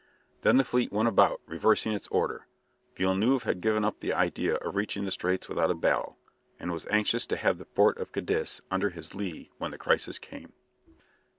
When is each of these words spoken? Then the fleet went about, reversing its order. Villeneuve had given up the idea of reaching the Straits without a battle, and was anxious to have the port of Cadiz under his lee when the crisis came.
Then 0.41 0.57
the 0.57 0.63
fleet 0.63 0.91
went 0.91 1.07
about, 1.07 1.41
reversing 1.45 1.91
its 1.91 2.07
order. 2.07 2.47
Villeneuve 2.97 3.43
had 3.43 3.61
given 3.61 3.85
up 3.85 3.99
the 3.99 4.13
idea 4.13 4.55
of 4.55 4.75
reaching 4.75 5.05
the 5.05 5.11
Straits 5.11 5.47
without 5.47 5.69
a 5.69 5.75
battle, 5.75 6.15
and 6.59 6.71
was 6.71 6.87
anxious 6.89 7.27
to 7.27 7.37
have 7.37 7.59
the 7.59 7.65
port 7.65 7.99
of 7.99 8.11
Cadiz 8.11 8.61
under 8.71 8.89
his 8.89 9.13
lee 9.13 9.51
when 9.59 9.69
the 9.69 9.77
crisis 9.77 10.17
came. 10.17 10.53